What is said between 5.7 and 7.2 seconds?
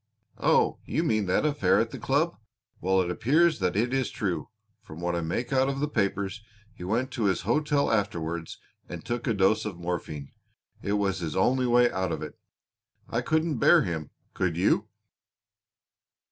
the papers, he went